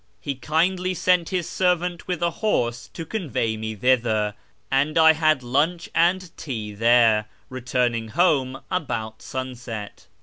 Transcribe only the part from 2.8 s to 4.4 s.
to convey me thither,